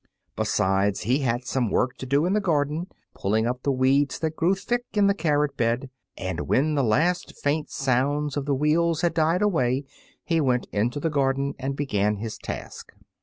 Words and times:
Besides 0.35 1.01
he 1.01 1.19
had 1.19 1.45
some 1.45 1.69
work 1.69 1.95
to 1.97 2.07
do 2.07 2.25
in 2.25 2.33
the 2.33 2.41
garden, 2.41 2.87
pulling 3.13 3.45
up 3.45 3.61
the 3.61 3.71
weeds 3.71 4.17
that 4.17 4.35
grew 4.35 4.55
thick 4.55 4.83
in 4.95 5.05
the 5.05 5.13
carrot 5.13 5.55
bed, 5.55 5.91
and 6.17 6.47
when 6.47 6.73
the 6.73 6.81
last 6.81 7.37
faint 7.37 7.69
sounds 7.69 8.35
of 8.35 8.47
the 8.47 8.55
wheels 8.55 9.01
had 9.01 9.13
died 9.13 9.43
away 9.43 9.83
he 10.23 10.41
went 10.41 10.65
into 10.71 10.99
the 10.99 11.11
garden 11.11 11.53
and 11.59 11.75
began 11.75 12.15
his 12.17 12.39
task. 12.39 12.93